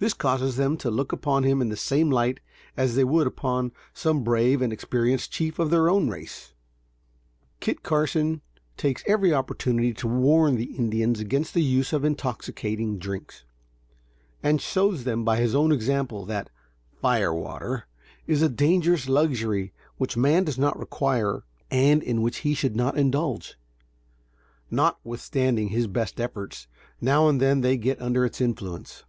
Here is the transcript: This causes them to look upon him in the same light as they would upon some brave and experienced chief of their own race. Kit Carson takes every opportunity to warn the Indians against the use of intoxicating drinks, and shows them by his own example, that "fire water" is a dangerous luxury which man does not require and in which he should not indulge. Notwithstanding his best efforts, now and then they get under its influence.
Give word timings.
This 0.00 0.14
causes 0.14 0.54
them 0.54 0.76
to 0.76 0.92
look 0.92 1.10
upon 1.10 1.42
him 1.42 1.60
in 1.60 1.70
the 1.70 1.76
same 1.76 2.08
light 2.08 2.38
as 2.76 2.94
they 2.94 3.02
would 3.02 3.26
upon 3.26 3.72
some 3.92 4.22
brave 4.22 4.62
and 4.62 4.72
experienced 4.72 5.32
chief 5.32 5.58
of 5.58 5.70
their 5.70 5.90
own 5.90 6.08
race. 6.08 6.52
Kit 7.58 7.82
Carson 7.82 8.40
takes 8.76 9.02
every 9.08 9.34
opportunity 9.34 9.92
to 9.94 10.06
warn 10.06 10.54
the 10.54 10.76
Indians 10.76 11.18
against 11.18 11.52
the 11.52 11.64
use 11.64 11.92
of 11.92 12.04
intoxicating 12.04 13.00
drinks, 13.00 13.44
and 14.40 14.60
shows 14.62 15.02
them 15.02 15.24
by 15.24 15.38
his 15.40 15.52
own 15.52 15.72
example, 15.72 16.24
that 16.26 16.48
"fire 17.02 17.34
water" 17.34 17.88
is 18.24 18.40
a 18.40 18.48
dangerous 18.48 19.08
luxury 19.08 19.72
which 19.96 20.16
man 20.16 20.44
does 20.44 20.60
not 20.60 20.78
require 20.78 21.42
and 21.72 22.04
in 22.04 22.22
which 22.22 22.36
he 22.46 22.54
should 22.54 22.76
not 22.76 22.96
indulge. 22.96 23.58
Notwithstanding 24.70 25.70
his 25.70 25.88
best 25.88 26.20
efforts, 26.20 26.68
now 27.00 27.28
and 27.28 27.40
then 27.42 27.62
they 27.62 27.76
get 27.76 28.00
under 28.00 28.24
its 28.24 28.40
influence. 28.40 29.02